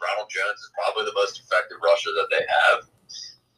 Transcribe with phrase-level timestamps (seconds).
[0.00, 2.78] Ronald Jones is probably the most effective rusher that they have.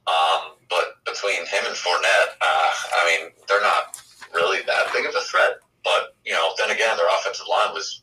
[0.08, 4.00] Um, but between him and Fournette, uh, I mean, they're not
[4.34, 5.60] really that big of a threat.
[5.84, 8.02] But you know, then again, their offensive line was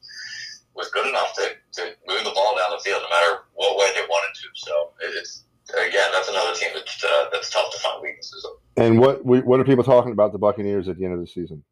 [0.78, 3.90] was good enough to, to move the ball down the field no matter what way
[3.96, 4.48] they wanted to.
[4.56, 5.44] So it's
[5.74, 8.46] again, that's another team that's uh, that's tough to find weaknesses.
[8.78, 11.64] And what what are people talking about the Buccaneers at the end of the season?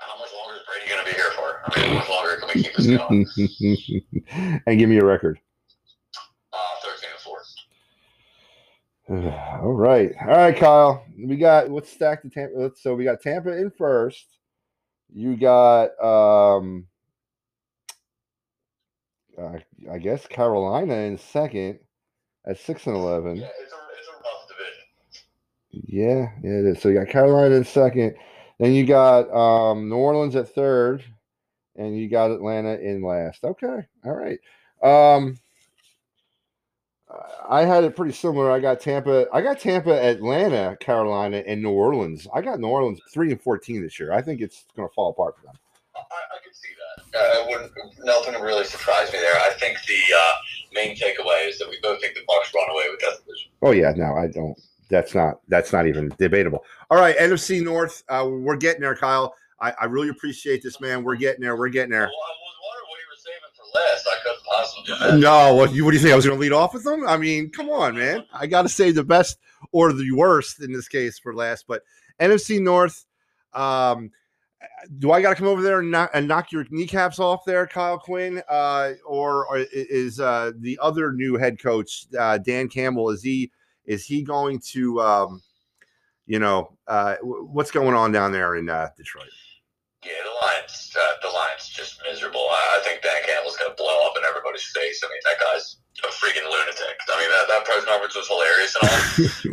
[0.00, 1.62] How much longer is Brady going to be here for?
[1.64, 4.62] I mean, how much longer can we keep this going?
[4.66, 5.40] and give me a record.
[6.52, 7.38] Uh, Thirteen and four.
[9.62, 11.04] All right, all right, Kyle.
[11.18, 12.70] We got let's stack the Tampa.
[12.76, 14.38] So we got Tampa in first.
[15.12, 16.86] You got um,
[19.36, 19.58] uh,
[19.90, 21.80] I guess Carolina in second
[22.46, 23.34] at six and eleven.
[23.34, 25.88] Yeah, it's a it's a rough division.
[25.88, 26.80] Yeah, yeah, it is.
[26.80, 28.14] So you got Carolina in second.
[28.60, 31.02] Then you got um, New Orleans at third,
[31.74, 33.42] and you got Atlanta in last.
[33.42, 34.38] Okay, all right.
[34.84, 35.36] Um,
[37.48, 38.50] I had it pretty similar.
[38.50, 39.26] I got Tampa.
[39.32, 42.28] I got Tampa, Atlanta, Carolina, and New Orleans.
[42.32, 44.12] I got New Orleans three and fourteen this year.
[44.12, 45.56] I think it's going to fall apart for them.
[45.96, 47.18] I, I can see that.
[47.18, 47.72] Uh, it wouldn't
[48.04, 49.34] nothing really surprised me there.
[49.34, 50.32] I think the uh,
[50.72, 53.50] main takeaway is that we both think the Bucs run away with that division.
[53.62, 54.58] Oh yeah, no, I don't.
[54.88, 55.40] That's not.
[55.48, 56.64] That's not even debatable.
[56.90, 58.04] All right, NFC North.
[58.08, 59.34] Uh, we're getting there, Kyle.
[59.60, 61.04] I, I really appreciate this, man.
[61.04, 61.56] We're getting there.
[61.56, 62.06] We're getting there.
[62.06, 62.36] Well,
[63.74, 64.06] last.
[64.06, 65.20] I couldn't possibly.
[65.20, 66.12] No, what, what do you think?
[66.12, 67.06] I was going to lead off with them?
[67.06, 68.24] I mean, come on, man.
[68.32, 69.38] I got to say the best
[69.72, 71.66] or the worst in this case for last.
[71.66, 71.82] But
[72.20, 73.06] NFC North,
[73.52, 74.10] um,
[74.98, 77.66] do I got to come over there and knock, and knock your kneecaps off there,
[77.66, 78.42] Kyle Quinn?
[78.48, 83.50] Uh, or, or is uh, the other new head coach, uh, Dan Campbell, is he
[83.86, 85.42] is he going to, um,
[86.26, 89.28] you know, uh, wh- what's going on down there in uh, Detroit?
[90.00, 90.96] Yeah, the Lions.
[90.96, 92.48] Uh, the Lions just miserable.
[92.48, 95.04] I, I think Dan Campbell's going to blow up in everybody's face.
[95.04, 96.96] I mean, that guy's a freaking lunatic.
[97.04, 99.00] I mean, that, that press conference was hilarious and all,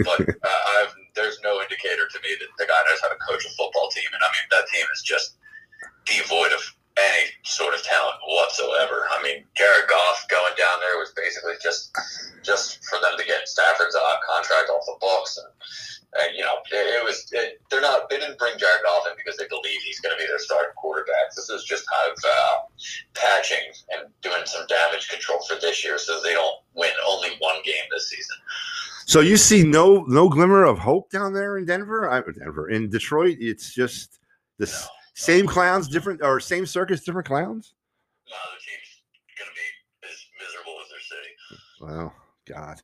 [0.08, 3.44] but uh, I've, there's no indicator to me that the guy knows how to coach
[3.44, 4.08] a football team.
[4.08, 5.36] And I mean, that team is just
[6.08, 6.64] devoid of
[6.98, 9.06] any sort of talent whatsoever.
[9.12, 11.94] I mean, Jared Goff going down there was basically just
[12.42, 12.67] just
[29.18, 32.88] So you see no no glimmer of hope down there in Denver, I, Denver in
[32.88, 33.38] Detroit.
[33.40, 34.20] It's just
[34.60, 34.72] the No.
[35.16, 37.74] same clowns, different or same circus, different clowns.
[38.30, 39.02] No, the team's
[39.40, 41.62] going to be as miserable as their city.
[41.82, 42.14] Well,
[42.46, 42.80] God.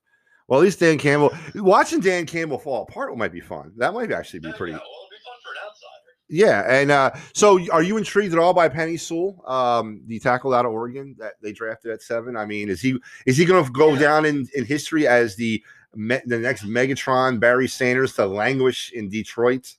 [0.47, 1.31] Well, at least Dan Campbell.
[1.53, 3.72] Watching Dan Campbell fall apart might be fun.
[3.77, 4.72] That might actually be Yeah, pretty.
[4.72, 6.17] yeah, well, it'll be fun for an outsider.
[6.29, 10.55] Yeah, and uh, so are you intrigued at all by Penei Sewell, um, the tackle
[10.55, 12.35] out of Oregon that they drafted at seven?
[12.35, 13.99] I mean, is he is he going to go Yeah.
[13.99, 15.63] down in, in history as the
[15.95, 19.75] me, the next Megatron Barry Sanders to languish in Detroit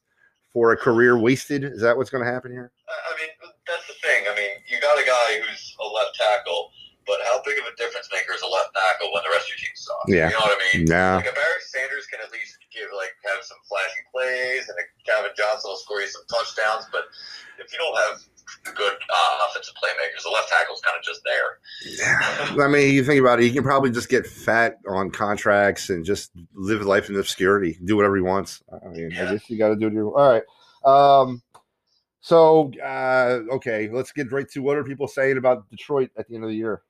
[0.52, 1.64] for a career wasted?
[1.64, 2.70] Is that what's going to happen here?
[2.88, 3.30] I mean,
[3.66, 4.25] that's the thing.
[4.30, 6.70] I mean, you got a guy who's a left tackle,
[7.06, 9.56] but how big of a difference maker is a left tackle when the rest of
[9.56, 10.08] your team sucks?
[10.08, 10.28] Yeah.
[10.30, 10.86] You know what I mean?
[10.86, 11.16] Yeah.
[11.16, 14.84] Like a Barry Sanders can at least give like have some flashy plays, and a
[15.02, 16.86] Calvin Johnson will score you some touchdowns.
[16.94, 17.10] But
[17.58, 18.22] if you don't have
[18.72, 21.58] good uh, offensive playmakers, the left tackle's kind of just there.
[21.98, 22.64] Yeah.
[22.64, 26.04] I mean, you think about it, he can probably just get fat on contracts and
[26.04, 28.62] just live life in obscurity, do whatever he wants.
[28.72, 29.92] I mean, I guess you got to do it.
[29.92, 30.42] Your, all right.
[30.84, 31.42] Um,
[32.20, 36.34] so, uh, okay, let's get right to what are people saying about Detroit at the
[36.34, 36.82] end of the year?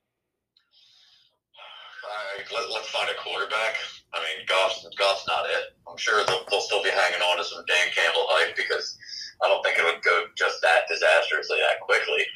[2.52, 3.74] Let, let's find a quarterback.
[4.12, 5.74] I mean, Goff's, Goff's not it.
[5.88, 8.98] I'm sure they'll, they'll still be hanging on to some Dan Campbell hype because
[9.42, 12.26] I don't think it would go just that disastrously that quickly.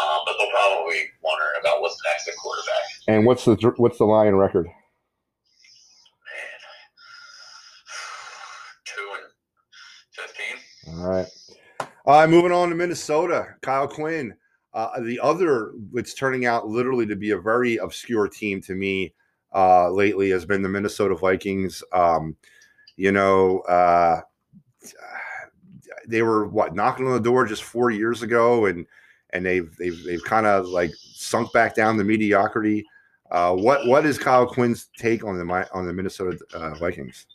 [0.00, 2.82] Um, but they'll probably be wondering about what's next at quarterback.
[3.08, 4.66] And what's the what's the Lion record?
[4.66, 4.74] Man,
[8.84, 9.24] two and
[10.12, 10.56] fifteen.
[10.98, 11.26] All right.
[12.06, 14.34] Uh, moving on to Minnesota, Kyle Quinn.
[14.72, 19.12] Uh, the other, it's turning out literally to be a very obscure team to me
[19.54, 21.82] uh, lately has been the Minnesota Vikings.
[21.92, 22.36] Um,
[22.96, 24.20] you know, uh,
[26.06, 28.86] they were what knocking on the door just four years ago, and
[29.30, 32.84] and they've they've they've kind of like sunk back down to mediocrity.
[33.30, 37.26] Uh, what what is Kyle Quinn's take on the on the Minnesota uh, Vikings?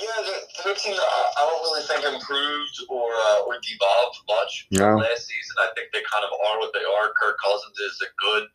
[0.00, 4.66] Yeah, the, their team I, I don't really think improved or uh, or devolved much
[4.70, 4.96] No.
[4.96, 5.56] last season.
[5.60, 7.12] I think they kind of are what they are.
[7.20, 8.48] Kirk Cousins is a good,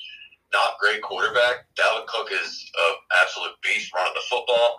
[0.54, 1.66] not great quarterback.
[1.76, 4.78] Dalvin Cook is an absolute beast running the football,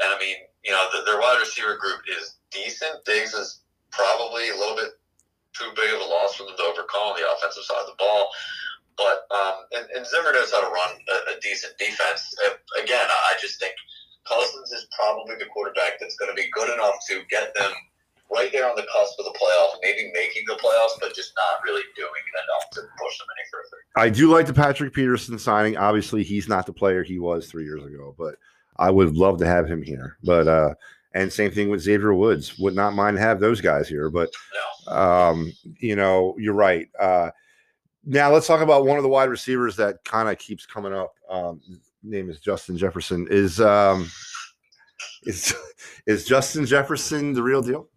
[0.00, 3.04] and I mean, you know, the, their wide receiver group is decent.
[3.04, 3.61] Diggs is
[3.92, 4.98] probably a little bit
[5.52, 7.98] too big of a loss for them to overcome on the offensive side of the
[8.00, 8.28] ball.
[8.96, 12.34] But um, and, and Zimmer knows how to run a, a decent defense.
[12.76, 13.72] Again, I just think
[14.28, 17.72] Cousins is probably the quarterback that's going to be good enough to get them
[18.32, 21.62] right there on the cusp of the playoffs, maybe making the playoffs, but just not
[21.64, 22.10] really doing
[22.44, 23.76] enough to push them any further.
[23.96, 25.76] I do like the Patrick Peterson signing.
[25.76, 28.36] Obviously, he's not the player he was three years ago, but
[28.76, 30.16] I would love to have him here.
[30.22, 30.74] But uh,
[31.14, 32.58] and same thing with Xavier Woods.
[32.58, 34.10] Would not mind have those guys here.
[34.10, 34.30] But
[34.86, 34.92] No.
[34.96, 36.88] um, you know, you're right.
[36.98, 37.30] Uh,
[38.04, 41.14] now let's talk about one of the wide receivers that kind of keeps coming up.
[41.30, 41.60] Um,
[42.02, 43.28] name is Justin Jefferson.
[43.30, 44.10] Is um,
[45.24, 45.54] is
[46.06, 47.88] is Justin Jefferson the real deal?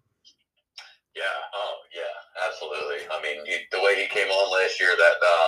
[1.16, 1.24] Yeah.
[1.56, 2.46] Oh, yeah.
[2.48, 3.08] Absolutely.
[3.12, 5.48] I mean, he, the way he came on last year, that uh,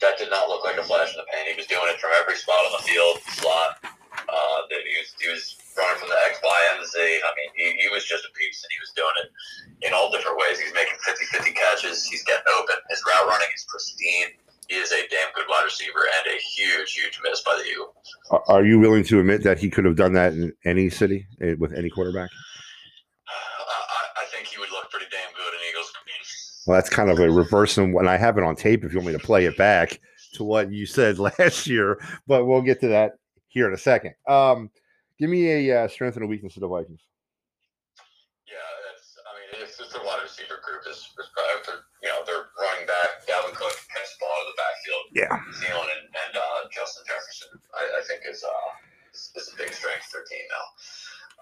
[0.00, 1.46] that did not look like a flash in the pan.
[1.50, 3.78] He was doing it from every spot on the field, slot.
[3.82, 6.98] Uh, that he was he was running from the X, Y, and the Z.
[6.98, 9.28] I mean, he, he was just a piece, and he was doing it
[9.86, 10.58] in all different ways.
[10.58, 12.04] He's making 50-50 catches.
[12.06, 12.76] He's getting open.
[12.90, 14.38] His route running is pristine.
[14.68, 17.92] He is a damn good wide receiver and a huge, huge miss by the Eagles.
[18.48, 21.54] Are- you willing to admit that he could have done that in any city eh,
[21.58, 22.30] with any quarterback?
[23.28, 26.14] I, I- I think he would look pretty damn good in Eagles green.
[26.66, 29.08] Well, that's kind of a reverse, and I have it on tape, if you want
[29.08, 30.00] me to play it back
[30.34, 33.12] to what you said last year, but we'll get to that
[33.48, 34.14] here in a second.
[34.26, 34.70] Um,
[35.18, 37.02] give me a uh, strength and a weakness of the Vikings.
[38.46, 38.60] Yeah,
[38.94, 39.16] it's.
[39.20, 42.86] I mean, it's just a wide receiver group is, is probably you know they're running
[42.86, 43.24] back.
[43.24, 45.04] Dalvin Cook can spot out of the backfield.
[45.14, 45.34] Yeah.
[45.62, 48.68] Thielen and, and uh, Justin Jefferson, I, I think is uh
[49.14, 50.66] is, is a big strength for their team now.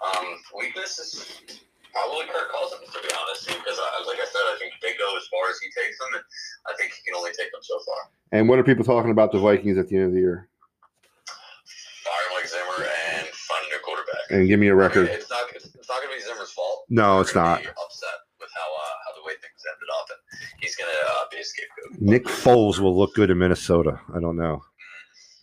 [0.02, 0.26] Um,
[0.56, 4.72] weakness is probably Kirk Cousins to be honest, because I, like I said, I think
[4.82, 6.24] they go as far as he takes them, and
[6.66, 8.10] I think he can only take them so far.
[8.32, 10.48] And what are people talking about the Vikings at the end of the year?
[14.32, 15.08] And give me a record.
[15.08, 15.40] it's not.
[15.54, 16.86] It's, it's not going to be Zimmer's fault.
[16.88, 17.60] No, it's not.
[17.60, 17.68] Upset
[18.40, 20.18] with how uh, how the way things ended up, and
[20.60, 22.00] he's going to uh, be a scapegoat.
[22.00, 24.00] Nick Foles will look good in Minnesota.
[24.14, 24.62] I don't know.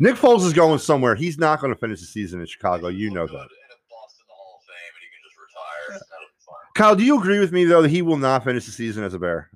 [0.00, 1.14] Nick Foles is going somewhere.
[1.14, 2.88] He's not going to finish the season in Chicago.
[2.88, 3.32] You know that.
[3.32, 6.00] in a Boston Hall of Fame, and he can just retire.
[6.10, 6.72] That'll be fine.
[6.74, 9.14] Kyle, do you agree with me though that he will not finish the season as
[9.14, 9.50] a Bear?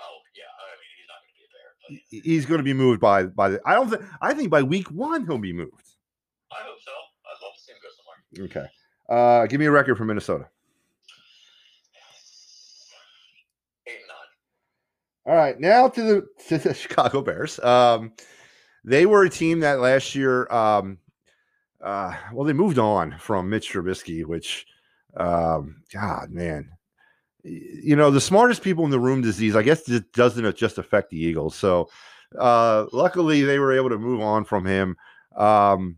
[0.00, 2.64] Oh yeah, I mean he's not going to be a bear, but He's going to
[2.64, 3.60] be moved by by the.
[3.64, 4.02] I don't think.
[4.20, 5.72] I think by week one he'll be moved.
[6.52, 6.90] I hope so.
[6.90, 8.18] I'd love to see him go somewhere.
[8.38, 8.66] Okay.
[9.08, 10.48] Uh, give me a record for Minnesota.
[13.86, 15.32] Eight nine.
[15.32, 17.58] All right, now to the to the Chicago Bears.
[17.60, 18.12] Um,
[18.84, 20.98] they were a team that last year, um,
[21.82, 24.66] uh, well, they moved on from Mitch Trubisky, which,
[25.16, 26.68] um, God, man,
[27.42, 31.10] you know, the smartest people in the room disease, I guess, it doesn't just affect
[31.10, 31.54] the Eagles.
[31.54, 31.88] So,
[32.38, 34.96] uh, luckily, they were able to move on from him.
[35.36, 35.96] Um,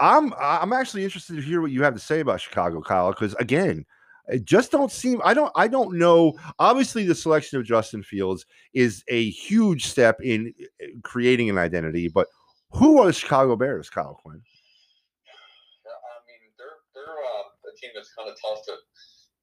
[0.00, 3.34] I'm I'm actually interested to hear what you have to say about Chicago, Kyle, because
[3.34, 3.84] again,
[4.28, 6.34] it just don't seem I don't I don't know.
[6.58, 8.44] Obviously, the selection of Justin Fields
[8.74, 12.26] is a huge step in uh, creating an identity, but
[12.72, 14.40] who are the Chicago Bears, Kyle Quinn?
[15.86, 18.74] I mean they're they're uh, a team that's kind of tough to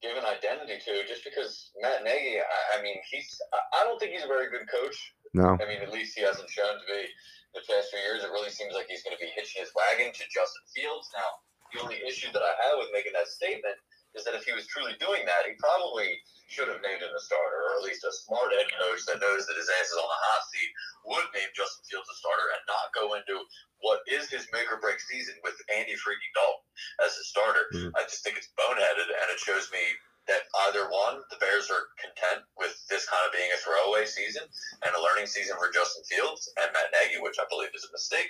[0.01, 2.39] give an identity to, just because Matt Nagy.
[2.39, 3.39] I, I mean he's
[3.73, 5.13] I don't think he's a very good coach.
[5.37, 5.53] No.
[5.61, 7.05] I mean, at least he hasn't shown to be
[7.53, 8.25] the past few years.
[8.25, 11.07] It really seems like he's going to be hitching his wagon to Justin Fields.
[11.13, 11.29] Now,
[11.73, 13.77] the only issue that I have with making that statement
[14.17, 16.17] is that if he was truly doing that, he probably
[16.47, 19.45] should have named him a starter, or at least a smart head coach that knows
[19.45, 20.71] that his ass is on the hot seat
[21.05, 23.35] would name Justin Fields a starter and not go into
[23.83, 26.65] what is his make or break season with Andy freaking Dalton
[27.03, 27.67] as his starter.
[27.75, 27.91] Mhm.
[27.99, 29.83] I just think it's boneheaded, and it shows me
[30.27, 34.43] that either one, the Bears are content with this kind of being a throwaway season
[34.83, 37.91] and a learning season for Justin Fields and Matt Nagy, which I believe is a
[37.95, 38.29] mistake,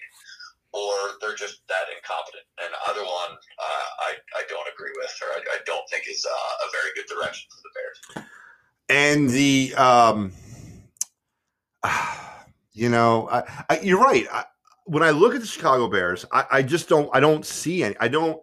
[0.74, 2.46] or they're just that incompetent.
[2.62, 6.22] And either one, uh, I, I don't agree with, or I, I don't think is
[6.22, 7.98] uh, a very good direction for the Bears.
[8.90, 10.32] And the um,
[12.74, 14.28] you know, I, I, you're right.
[14.86, 17.10] When I look at the Chicago Bears, I, I just don't.
[17.14, 17.96] I don't see any.
[18.00, 18.42] I don't.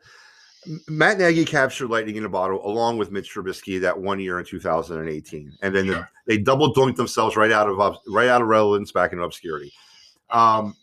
[0.88, 4.44] Matt Nagy captured lightning in a bottle along with Mitch Trubisky that one year in
[4.44, 8.92] 2018, and then the, they double dunked themselves right out of right out of relevance
[8.92, 9.72] back into obscurity.
[10.30, 10.74] Um,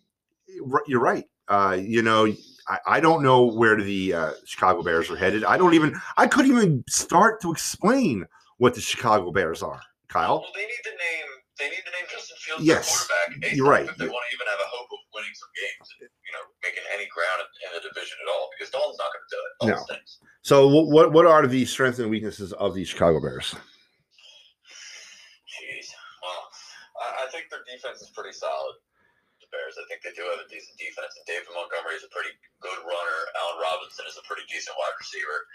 [0.87, 1.25] you're right.
[1.47, 2.33] Uh, you know,
[2.67, 5.43] I, I don't know where the uh, Chicago Bears are headed.
[5.43, 5.95] I don't even.
[6.17, 8.25] I couldn't even start to explain
[8.57, 9.81] what the Chicago Bears are.
[10.07, 11.27] Kyle, Well, they need the name
[11.61, 13.53] they need to name Justin Fields Yes, quarterback.
[13.53, 13.85] you're right.
[13.85, 16.43] If they want to even have a hope of winning some games, and, you know,
[16.65, 19.39] making any ground in, in the division at all, because Dalton's not going to do
[19.39, 19.50] it.
[19.50, 19.77] Dalton No.
[19.77, 20.17] stinks.
[20.41, 23.53] so what what are the strengths and weaknesses of the Chicago Bears?
[25.45, 25.93] Jeez.
[26.21, 26.43] Well,
[26.97, 28.75] I, I think their defense is pretty solid.
[29.39, 32.11] The Bears, I think they do have a decent defense, and David Montgomery is a
[32.13, 33.19] pretty good runner.
[33.37, 35.45] Allen Robinson is a pretty decent wide receiver.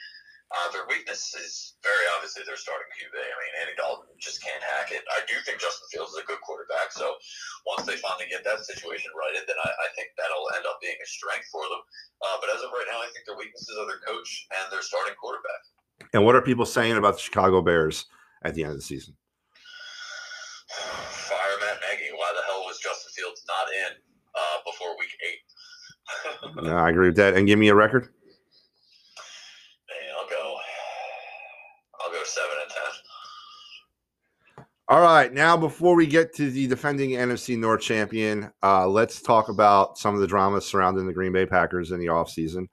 [0.55, 3.19] Uh, their weakness is very obviously their starting QB.
[3.19, 5.03] I mean, Andy Dalton just can't hack it.
[5.11, 6.95] I do think Justin Fields is a good quarterback.
[6.95, 7.19] So
[7.67, 10.95] once they finally get that situation righted, then I, I think that'll end up being
[10.95, 11.83] a strength for them.
[12.27, 14.83] Uh, but as of right now, I think their weaknesses are their coach and their
[14.83, 16.11] starting quarterback.
[16.13, 18.07] And what are people saying about the Chicago Bears
[18.43, 19.15] at the end of the season?
[21.09, 22.11] Fire Matt Nagy.
[22.17, 23.97] Why the hell was Justin Fields not in
[24.35, 25.43] uh, before week eight?
[26.65, 27.35] no, I agree with that.
[27.35, 28.11] And give me a record.
[32.27, 32.93] seven and ten.
[34.97, 39.51] All right, now before we get to the defending NFC North champion, uh, let's talk
[39.51, 42.69] about some of the drama surrounding the Green Bay Packers in the offseason.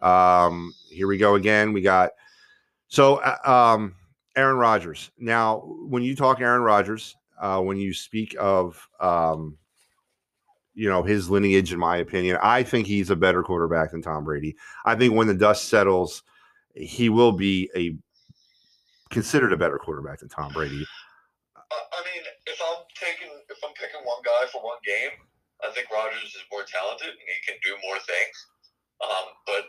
[0.00, 1.72] Um, here we go again.
[1.72, 2.12] We got
[2.86, 3.96] so uh, um,
[4.36, 5.10] Aaron Rodgers.
[5.18, 9.58] Now, when you talk Aaron Rodgers, uh, when you speak of um,
[10.74, 14.22] you know his lineage, in my opinion, I think he's a better quarterback than Tom
[14.22, 14.54] Brady.
[14.84, 16.22] I think when the dust settles,
[16.72, 17.96] he will be a
[19.12, 20.86] considered a better quarterback than Tom Brady.
[21.94, 25.14] I mean, if I'm taking, if I'm picking one guy for one game,
[25.66, 28.36] I think Rodgers is more talented and he can do more things.
[29.02, 29.64] Um, but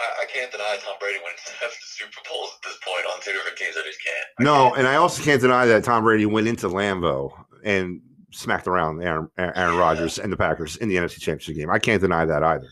[0.00, 3.32] I, I, can't deny Tom Brady wins seven Super Bowls at this point on two
[3.32, 3.76] different teams.
[3.76, 4.26] I just can't.
[4.40, 4.78] I no, can't.
[4.78, 7.32] and I also can't deny that Tom Brady went into Lambeau
[7.64, 11.70] and smacked around Aaron, Aaron Rodgers and the Packers in the NFC Championship game.
[11.70, 12.68] I can't deny that either.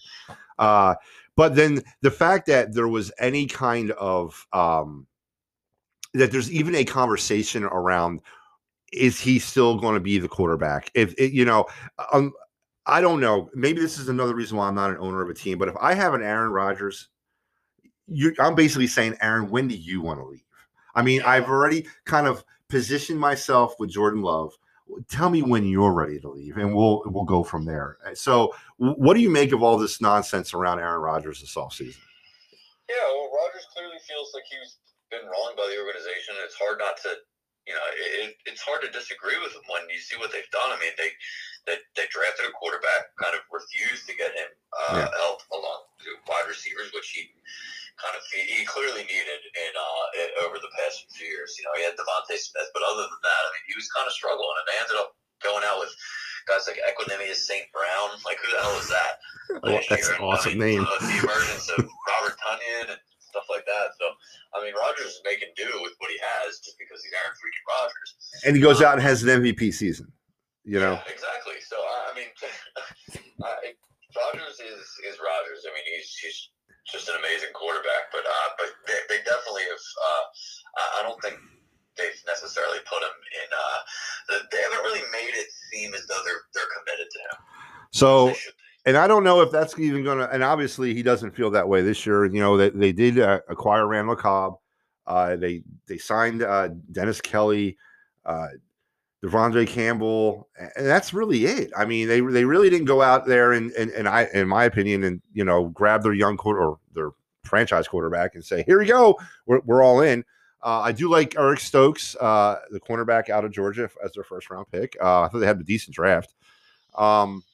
[0.58, 0.94] Uh,
[1.36, 5.06] but then the fact that there was any kind of um,
[6.14, 8.20] that there's even a conversation around
[8.92, 10.90] is he still going to be the quarterback?
[10.94, 11.64] If it, you know,
[12.12, 12.32] um,
[12.86, 13.48] I don't know.
[13.54, 15.58] Maybe this is another reason why I'm not an owner of a team.
[15.58, 17.08] But if I have an Aaron Rodgers,
[18.38, 20.42] I'm basically saying, Aaron, when do you want to leave?
[20.94, 24.52] I mean, I've already kind of positioned myself with Jordan Love.
[25.08, 27.96] Tell me when you're ready to leave, and we'll we'll go from there.
[28.04, 31.96] Uh, so, what do you make of all this nonsense around Aaron Rodgers this offseason?
[32.90, 34.76] Yeah, well, Rodgers clearly feels like he's
[35.08, 36.34] been wronged by the organization.
[36.44, 37.16] It's hard not to,
[37.64, 37.86] you know,
[38.26, 40.68] it, it's hard to disagree with him when you see what they've done.
[40.68, 41.08] I mean, they
[41.66, 45.10] they, they drafted a quarterback, kind of refused to get him uh, yeah.
[45.22, 47.30] help along to wide receivers, which he
[48.02, 51.54] kind of he, he clearly needed in uh, over the past few years.
[51.58, 54.06] You know, he had DeVonta Smith, but other than that, I mean, he was kind
[54.10, 55.94] of struggling, and they ended up going out with
[56.50, 57.70] guys like Equanimeous St.
[57.70, 58.18] Brown.
[58.26, 59.14] Like, who the hell is that?
[59.62, 60.86] Well, that's an awesome I mean, name.
[60.86, 63.92] Uh, the emergence of Robert Tonyan and stuff like that.
[64.00, 64.06] So,
[64.54, 67.66] I mean, Rodgers is making do with what he has just because he's Aaron freaking
[67.68, 68.16] Rodgers.
[68.46, 70.10] And he goes um, out and has an MVP season.
[70.64, 71.31] You know yeah, exactly.
[72.12, 72.30] I mean,
[73.42, 73.72] I,
[74.12, 75.64] Rodgers is is Rodgers.
[75.64, 76.38] I mean, he's he's
[76.92, 78.12] just an amazing quarterback.
[78.12, 79.80] But uh, but they, they definitely have.
[79.80, 80.24] Uh,
[80.98, 81.40] I don't think
[81.96, 83.48] they've necessarily put him in.
[83.48, 83.78] Uh,
[84.52, 87.36] they haven't really made it seem as though they're they're committed to him.
[87.92, 88.32] So
[88.84, 90.30] and I don't know if that's even going to.
[90.30, 92.24] And obviously, he doesn't feel that way this year.
[92.24, 94.54] You know, they, they did uh, acquire Randall Cobb.
[95.06, 97.76] Uh, they they signed uh, Dennis Kelly,
[98.24, 98.48] uh,
[99.22, 101.70] De'Vondre Campbell, and that's really it.
[101.76, 104.64] I mean, they they really didn't go out there and and, and I, in my
[104.64, 107.10] opinion, and you know, grab their young quarter or their
[107.44, 110.24] franchise quarterback and say, "Here we go, we're we're all in."
[110.64, 114.50] Uh, I do like Eric Stokes, uh, the cornerback out of Georgia, as their first
[114.50, 114.96] round pick.
[115.00, 116.34] Uh, I thought they had a decent draft.
[116.96, 117.44] Um,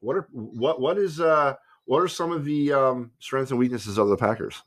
[0.00, 1.54] what are what what is uh
[1.86, 4.60] what are some of the um, strengths and weaknesses of the Packers?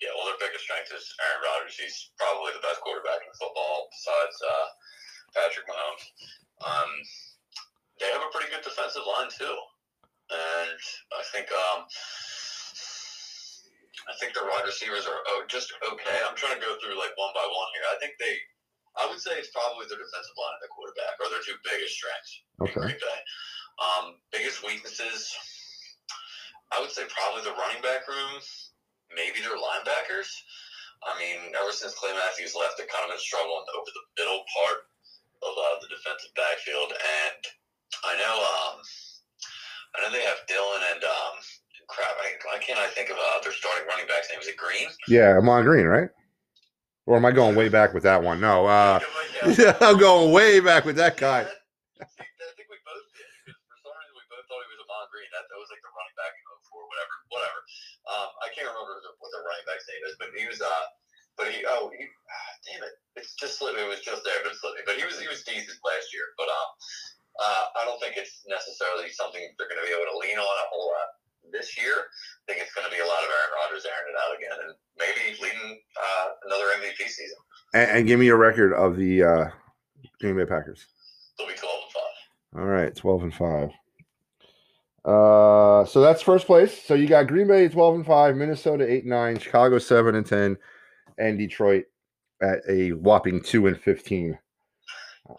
[0.00, 1.76] Yeah, well, their biggest strength is Aaron Rodgers.
[1.76, 4.66] He's probably the best quarterback in football besides uh,
[5.34, 6.04] Patrick Mahomes.
[6.62, 6.90] Um,
[8.00, 9.56] they have a pretty good defensive line too,
[10.30, 10.80] and
[11.14, 11.86] I think um,
[14.08, 16.18] I think the wide receivers are oh, just okay.
[16.26, 17.86] I'm trying to go through like one by one here.
[17.88, 18.36] I think they,
[19.00, 21.96] I would say it's probably their defensive line and the quarterback are their two biggest
[21.96, 22.32] strengths.
[22.60, 22.94] Okay.
[23.80, 25.34] Um, biggest weaknesses,
[26.70, 28.38] I would say probably the running back room,
[29.10, 30.30] maybe their linebackers.
[31.04, 34.46] I mean, ever since Clay Matthews left, they've kind of been struggling over the middle
[34.56, 34.88] part
[35.42, 36.94] of uh, the defensive backfield.
[36.94, 37.42] And
[38.06, 38.76] I know, um,
[39.92, 41.34] I know they have Dillon and um,
[41.88, 42.16] crap.
[42.20, 44.40] I, why can't I think of uh, their starting running back's name?
[44.40, 44.88] Is it Green?
[45.08, 46.08] Yeah, Ahman Green, right?
[47.04, 48.40] Or am I going way back with that one?
[48.40, 48.98] No, uh,
[49.58, 51.44] yeah, I'm going way back with that guy.
[51.44, 51.50] We
[54.30, 55.28] both thought he was Ahman Green.
[55.34, 57.58] That was like the running back he vote whatever, whatever.
[58.08, 60.84] Um, I can't remember what the running back's name is, but he was, uh,
[61.36, 63.76] but he, oh, he, ah, damn it, it's just slipped.
[63.76, 64.80] It was just there, but slipped.
[64.88, 66.32] But he was, he was decent last year.
[66.40, 66.68] But um,
[67.36, 70.46] uh, I don't think it's necessarily something they're going to be able to lean on
[70.46, 71.08] a whole lot
[71.50, 72.08] this year.
[72.46, 74.58] I think it's going to be a lot of Aaron Rodgers airing it out again,
[74.68, 77.38] and maybe leading uh, another MVP season.
[77.72, 79.44] And, and, give me a record of the uh,
[80.20, 80.86] Green Bay Packers.
[81.38, 82.60] They'll be twelve and five.
[82.60, 83.70] All right, twelve and five.
[85.04, 86.82] Uh, so that's first place.
[86.82, 90.24] So you got Green Bay 12 and 5, Minnesota 8 and 9, Chicago 7 and
[90.24, 90.56] 10,
[91.18, 91.84] and Detroit
[92.40, 94.38] at a whopping 2 and 15.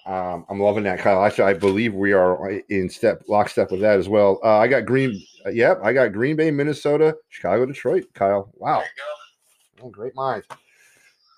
[0.06, 1.24] Um, I'm loving that, Kyle.
[1.24, 4.39] Actually, I believe we are in step lockstep with that as well.
[4.44, 5.24] Uh, I got Green.
[5.46, 8.06] Uh, yep, I got Green Bay, Minnesota, Chicago, Detroit.
[8.13, 8.84] Kyle, wow,
[9.84, 10.44] oh, great mind.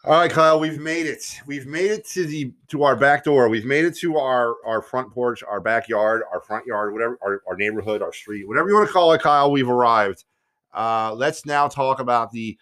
[0.05, 1.41] All right, Kyle, we've made it.
[1.45, 3.49] We've made it to the to our back door.
[3.49, 7.41] We've made it to our our front porch, our backyard, our front yard, whatever, our,
[7.45, 9.51] our neighborhood, our street, whatever you want to call it, Kyle.
[9.51, 10.23] We've arrived.
[10.73, 12.57] Uh, let's now talk about the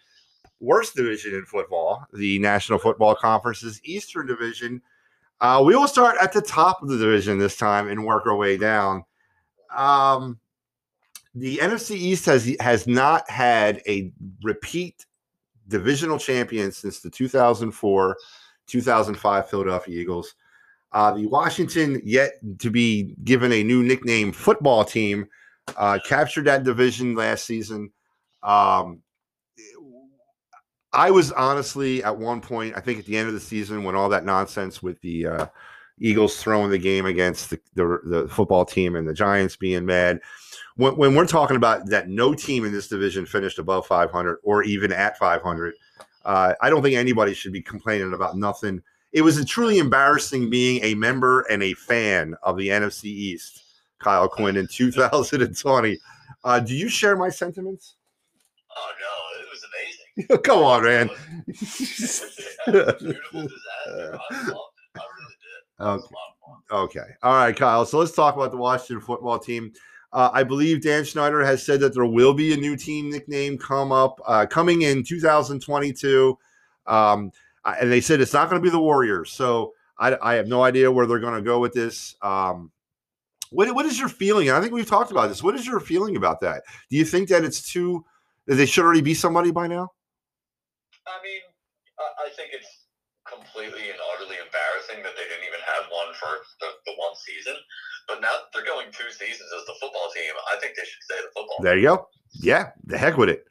[0.58, 4.82] worst division in football, the National Football Conference's Eastern Division.
[5.40, 8.36] Uh, we will start at the top of the division this time and work our
[8.36, 9.04] way down.
[9.74, 10.38] Um,
[11.34, 14.12] the NFC East has has not had a
[14.42, 15.04] repeat
[15.68, 18.16] divisional champion since the 2004
[18.66, 20.34] 2005 Philadelphia Eagles.
[20.92, 25.26] Uh, the Washington, yet to be given a new nickname, football team,
[25.76, 27.90] uh, captured that division last season.
[28.42, 29.02] Um,
[30.96, 33.94] I was honestly at one point, I think at the end of the season, when
[33.94, 35.46] all that nonsense with the uh,
[36.00, 40.20] Eagles throwing the game against the, the, the, football team and the Giants being mad.
[40.76, 44.62] When, when, we're talking about that no team in this division finished above 500 or
[44.64, 45.74] even at 500,
[46.24, 48.82] uh, I don't think anybody should be complaining about nothing.
[49.12, 53.62] It was truly embarrassing being a member and a fan of the NFC East,
[53.98, 55.98] Kyle Quinn, in 2020.
[56.44, 57.96] Uh, do you share my sentiments?
[58.76, 59.15] Oh, no.
[60.44, 61.10] Come on, man.
[65.78, 66.06] Okay.
[66.70, 67.00] okay.
[67.22, 67.84] All right, Kyle.
[67.84, 69.72] So let's talk about the Washington football team.
[70.12, 73.58] Uh, I believe Dan Snyder has said that there will be a new team nickname
[73.58, 76.38] come up uh, coming in 2022.
[76.86, 77.30] Um,
[77.64, 79.32] and they said it's not going to be the Warriors.
[79.32, 82.14] So I, I, have no idea where they're going to go with this.
[82.22, 82.70] Um,
[83.50, 84.50] what, what is your feeling?
[84.50, 85.42] I think we've talked about this.
[85.42, 86.62] What is your feeling about that?
[86.90, 88.04] Do you think that it's too,
[88.46, 89.90] that they should already be somebody by now?
[91.06, 91.42] I mean,
[91.98, 92.86] I think it's
[93.26, 96.30] completely and utterly embarrassing that they didn't even have one for
[96.62, 97.54] the, the one season.
[98.06, 100.30] But now they're going two seasons as the football team.
[100.52, 101.58] I think they should stay the football.
[101.62, 102.08] There you go.
[102.38, 103.46] Yeah, the heck with it.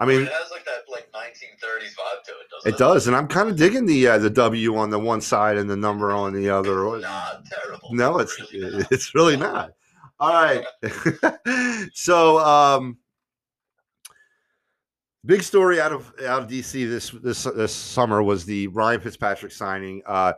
[0.00, 2.50] I mean, it has like that like 1930s vibe to it.
[2.50, 4.98] Doesn't it, it does, and I'm kind of digging the uh, the W on the
[4.98, 6.94] one side and the number on the other.
[6.94, 7.90] It's not terrible.
[7.92, 9.72] No, it's it's really, it's really not.
[10.18, 10.64] All right.
[11.94, 12.98] so, um,
[15.26, 19.52] Big story out of out of DC this this this summer was the Ryan Fitzpatrick
[19.52, 20.00] signing.
[20.06, 20.32] Uh,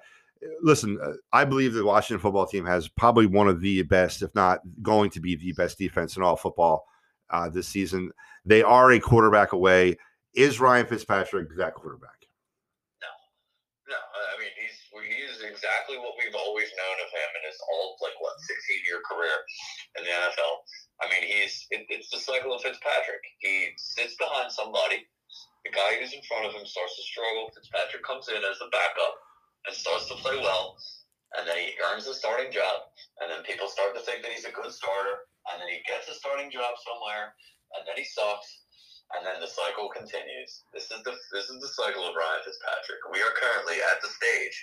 [0.60, 4.34] listen, uh, I believe the Washington football team has probably one of the best, if
[4.34, 6.86] not going to be the best defense in all football
[7.30, 8.10] uh, this season.
[8.44, 9.98] They are a quarterback away.
[10.34, 12.26] Is Ryan Fitzpatrick that quarterback?
[13.00, 13.12] No,
[13.94, 13.98] no.
[14.00, 14.74] I mean, he's
[15.14, 18.98] he's exactly what we've always known of him in his all like what sixteen year
[19.06, 19.36] career
[19.98, 20.66] in the NFL.
[21.02, 23.26] I mean, he's it, it's the cycle of Fitzpatrick.
[23.42, 25.02] He sits behind somebody.
[25.66, 27.50] The guy who's in front of him starts to struggle.
[27.50, 29.14] Fitzpatrick comes in as the backup
[29.66, 30.78] and starts to play well,
[31.38, 32.86] and then he earns the starting job.
[33.22, 36.10] And then people start to think that he's a good starter, and then he gets
[36.10, 37.34] a starting job somewhere,
[37.78, 38.62] and then he sucks,
[39.18, 40.66] and then the cycle continues.
[40.74, 43.02] This is the this is the cycle of Ryan Fitzpatrick.
[43.10, 44.56] We are currently at the stage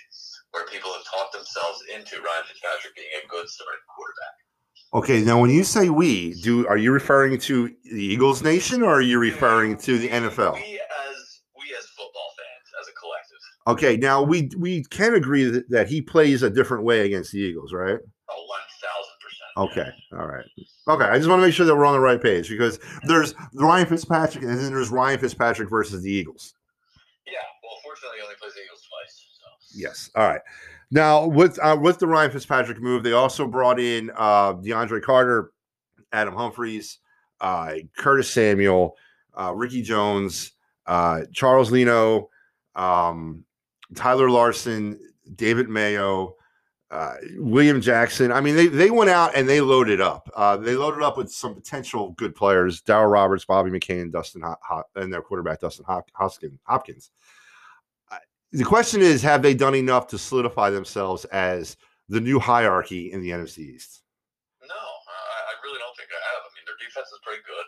[0.52, 4.49] where people have talked themselves into Ryan Fitzpatrick being a good starting quarterback.
[4.92, 8.94] Okay, now when you say we, do are you referring to the Eagles Nation or
[8.94, 10.54] are you referring to the NFL?
[10.54, 13.38] We as we as football fans, as a collective.
[13.68, 17.38] Okay, now we we can agree that, that he plays a different way against the
[17.38, 17.98] Eagles, right?
[18.30, 19.92] Oh, one thousand percent.
[19.94, 20.44] Okay, all right.
[20.88, 23.32] Okay, I just want to make sure that we're on the right page because there's
[23.54, 26.54] Ryan Fitzpatrick and then there's Ryan Fitzpatrick versus the Eagles.
[27.28, 29.26] Yeah, well, fortunately, he only plays the Eagles twice.
[29.38, 29.78] So.
[29.78, 30.10] Yes.
[30.16, 30.40] All right.
[30.90, 35.52] Now, with uh, with the Ryan Fitzpatrick move, they also brought in uh, DeAndre Carter,
[36.12, 36.98] Adam Humphries,
[37.40, 38.96] uh, Curtis Samuel,
[39.38, 40.52] uh, Ricky Jones,
[40.86, 42.28] uh, Charles Leno,
[42.74, 43.44] um,
[43.94, 44.98] Tyler Larsen,
[45.36, 46.34] David Mayo,
[46.90, 48.32] uh, William Jackson.
[48.32, 50.28] I mean, they, they went out and they loaded up.
[50.60, 54.82] they loaded up with some potential good players: Darryl Roberts, Bobby McCain, Dustin, Ho- Ho-
[54.96, 57.10] and their quarterback Dustin Hopkins
[58.52, 61.76] the question is, have they done enough to solidify themselves as
[62.10, 64.02] the new hierarchy in the NFC East?
[64.66, 66.42] No, I, I really don't think they have.
[66.42, 67.66] I mean, their defense is pretty good,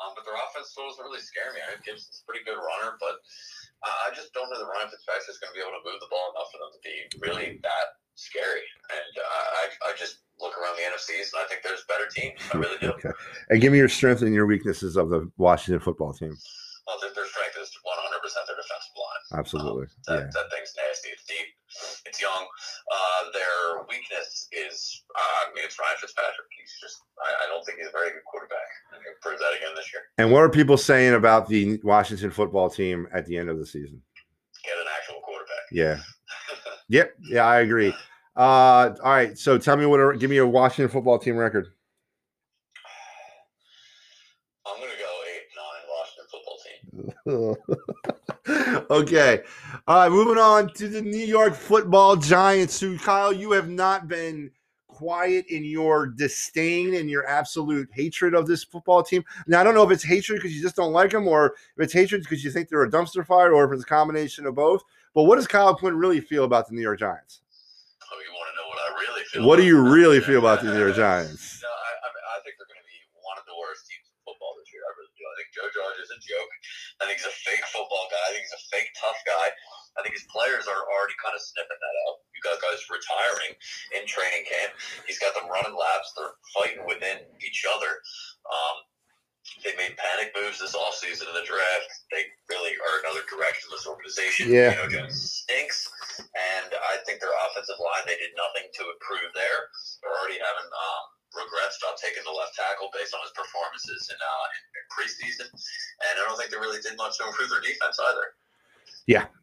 [0.00, 1.60] um, but their offense still doesn't really scare me.
[1.60, 3.20] I think Gibson's a pretty good runner, but
[3.84, 6.00] uh, I just don't know that Ryan Fitzpatrick is going to be able to move
[6.00, 8.64] the ball enough for them to be really that scary.
[8.88, 12.08] And uh, I, I just look around the NFC East, and I think there's better
[12.08, 12.40] teams.
[12.52, 12.96] I really do.
[12.96, 13.12] Okay.
[13.52, 16.32] And give me your strengths and your weaknesses of the Washington football team.
[16.86, 18.85] Well, their, their strength is 100% their defensive line.
[19.34, 19.86] Absolutely.
[19.86, 20.30] Um, that, yeah.
[20.30, 21.08] that thing's nasty.
[21.10, 21.48] It's deep.
[22.06, 22.46] It's young.
[22.92, 26.46] Uh, their weakness is Uh, I mean, it's Ryan Fitzpatrick.
[26.58, 28.68] He's just, I, I don't think he's a very good quarterback.
[28.92, 30.02] He proved that again this year.
[30.18, 33.66] And what are people saying about the Washington football team at the end of the
[33.66, 34.00] season?
[34.64, 35.66] Get an actual quarterback.
[35.72, 35.98] Yeah.
[36.88, 37.14] Yep.
[37.28, 37.92] Yeah, I agree.
[38.36, 39.36] Uh, all right.
[39.36, 40.20] So tell me what.
[40.20, 41.66] Give me a Washington football team record.
[44.64, 46.85] I'm gonna go eight nine Washington football team.
[48.90, 49.42] okay.
[49.86, 50.10] All right.
[50.10, 52.80] Moving on to the New York Football Giants.
[52.80, 54.50] Who, Kyle, you have not been
[54.96, 59.22] quiet in your disdain and your absolute hatred of this football team.
[59.46, 61.84] Now, I don't know if it's hatred because you just don't like them, or if
[61.84, 64.54] it's hatred because you think they're a dumpster fire, or if it's a combination of
[64.54, 64.82] both.
[65.14, 67.40] But what does Kyle Quinn really feel about the New York Giants?
[68.08, 69.44] Oh, you want to know what I really feel?
[69.44, 71.60] What do you really feel about the New York Giants?
[71.66, 74.08] No, I, I, mean, I think they're going to be one of the worst teams
[74.08, 74.80] in football this year.
[74.80, 75.24] I really do.
[75.28, 76.52] I think Joe Judge is a joke.
[77.00, 78.24] I think he's a fake football guy.
[78.24, 79.46] I think he's a fake tough guy.
[79.96, 82.20] I think his players are already kind of sniffing that out.
[82.36, 83.52] You got guys retiring
[83.96, 84.76] in training camp.
[85.08, 86.12] He's got them running laps.
[86.16, 88.00] They're fighting within each other.
[88.44, 88.76] Um,
[89.62, 91.90] they made panic moves this offseason in the draft.
[92.12, 94.52] They really are another directionless organization.
[94.52, 94.74] Yeah.
[94.74, 95.88] You know, Jones stinks.
[96.18, 99.70] And I think their offensive line, they did nothing to improve there.
[100.02, 104.18] They're already having um, regrets about taking the left tackle based on his performances in,
[104.18, 105.48] uh, in, in preseason.
[105.48, 108.36] And I don't think they really did much to improve their defense either.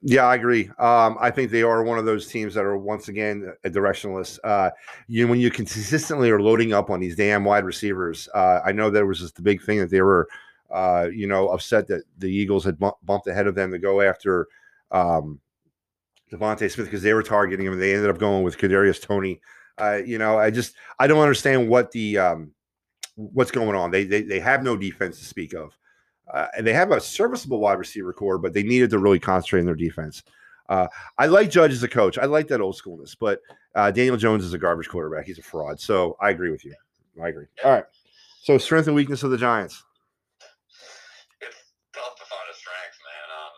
[0.05, 0.69] Yeah, I agree.
[0.79, 4.37] Um, I think they are one of those teams that are once again directionless.
[4.43, 4.69] Uh,
[5.07, 8.27] you when you consistently are loading up on these damn wide receivers.
[8.35, 10.27] Uh, I know there was just the big thing that they were,
[10.69, 14.01] uh, you know, upset that the Eagles had bump, bumped ahead of them to go
[14.01, 14.47] after
[14.91, 15.39] um,
[16.33, 17.79] DeVonta Smith because they were targeting him.
[17.79, 19.39] They ended up going with Kadarius Toney.
[20.05, 22.51] You know, I just I don't understand what the um,
[23.15, 23.89] what's going on.
[23.89, 25.77] They, they they have no defense to speak of.
[26.31, 29.59] Uh, and they have a serviceable wide receiver corps, but they needed to really concentrate
[29.61, 30.23] on their defense.
[30.69, 32.17] Uh, I like Judge as a coach.
[32.17, 33.41] I like that old schoolness, but
[33.75, 35.25] uh, Daniel Jones is a garbage quarterback.
[35.25, 35.79] He's a fraud.
[35.79, 36.73] So I agree with you.
[37.21, 37.45] I agree.
[37.63, 37.83] All right.
[38.43, 39.83] So strength and weakness of the Giants.
[41.41, 41.59] It's
[41.93, 43.27] tough to find a strength, man.
[43.37, 43.53] Um,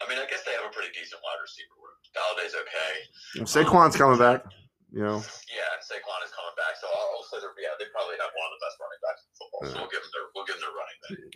[0.00, 1.98] I mean, I guess they have a pretty decent wide receiver room.
[2.14, 3.44] Golladay's okay.
[3.44, 4.46] Saquon's coming back.
[4.88, 5.20] You know,
[5.52, 8.46] Yeah, and Saquon is coming back, so I'll say they're yeah, they probably have one
[8.48, 9.62] of the best running backs in football.
[9.68, 10.00] So we'll give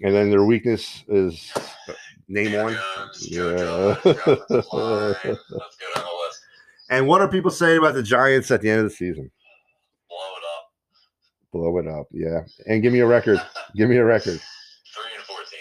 [0.02, 1.52] and then their weakness is
[1.88, 1.92] uh,
[2.28, 2.72] name one.
[2.72, 3.08] Yeah.
[3.20, 5.14] Joe Judge, offensive line.
[5.24, 6.40] Let's go down the list.
[6.90, 9.30] And what are people saying about the Giants at the end of the season?
[10.08, 10.72] Blow it up.
[11.52, 12.06] Blow it up.
[12.12, 12.40] Yeah.
[12.66, 13.40] And give me a record.
[13.76, 14.40] Give me a record.
[14.94, 15.58] Three and fourteen.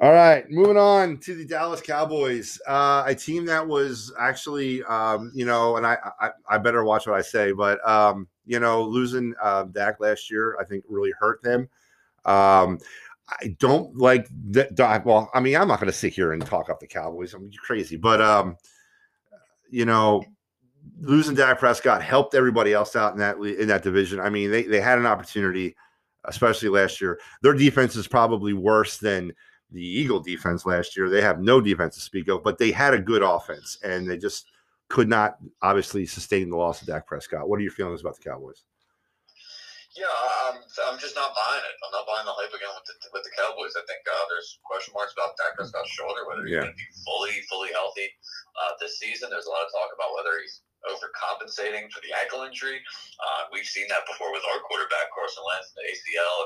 [0.00, 5.30] All right, moving on to the Dallas Cowboys, uh, a team that was actually, um,
[5.34, 8.82] you know, and I, I, I better watch what I say, but um, you know,
[8.82, 11.68] losing uh, Dak last year, I think really hurt them.
[12.24, 12.78] Um,
[13.28, 15.02] I don't like that.
[15.04, 17.34] Well, I mean, I'm not going to sit here and talk up the Cowboys.
[17.34, 18.56] I'm crazy, but um,
[19.70, 20.24] you know,
[21.00, 24.20] losing Dak Prescott helped everybody else out in that in that division.
[24.20, 25.74] I mean, they they had an opportunity,
[26.24, 27.18] especially last year.
[27.42, 29.32] Their defense is probably worse than
[29.70, 31.08] the Eagle defense last year.
[31.08, 34.18] They have no defense to speak of, but they had a good offense, and they
[34.18, 34.46] just
[34.88, 37.48] could not obviously sustain the loss of Dak Prescott.
[37.48, 38.64] What are your feelings about the Cowboys?
[39.92, 40.08] Yeah,
[40.48, 40.56] I'm,
[40.88, 41.76] I'm just not buying it.
[41.84, 43.76] I'm not buying the hype again with the with the Cowboys.
[43.76, 46.64] I think uh, there's question marks about Dak Prescott's shoulder, whether he's Yeah.
[46.64, 48.08] going to be fully fully healthy
[48.56, 49.28] uh, this season.
[49.28, 52.80] There's a lot of talk about whether he's overcompensating for the ankle injury.
[53.22, 56.38] Uh, we've seen that before with our quarterback Carson Wentz, and the ACL,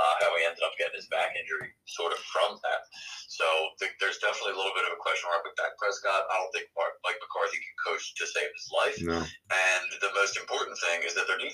[0.00, 2.80] uh, how he ended up getting his back injury sort of from that.
[3.28, 3.44] So
[3.84, 6.24] th- there's definitely a little bit of a question mark with Dak Prescott.
[6.32, 8.96] I don't think Mark, Mike McCarthy can coach to save his life.
[9.04, 9.20] No.
[9.52, 11.52] And the most important thing is that their defense